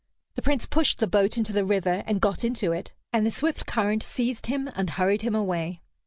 The 0.33 0.41
Prince 0.41 0.65
pushed 0.65 0.97
the 0.97 1.05
boat 1.05 1.37
into 1.37 1.53
the 1.53 1.63
river, 1.63 2.01
and 2.07 2.19
got 2.19 2.43
into 2.43 2.71
it, 2.71 2.91
and 3.13 3.23
the 3.23 3.29
swift 3.29 3.67
current 3.67 4.01
seized 4.01 4.47
him 4.47 4.67
and 4.75 4.89
hurried 4.89 5.21
him 5.21 5.35
away. 5.35 5.83